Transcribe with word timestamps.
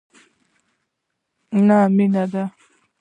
نه 1.67 1.77
مینه 1.95 2.23
ده، 2.31 2.43